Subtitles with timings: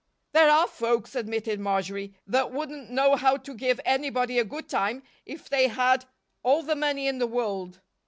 [0.31, 5.03] "There are folks," admitted Marjory, "that wouldn't know how to give anybody a good time
[5.27, 6.05] if they had
[6.41, 7.81] all the money in the world.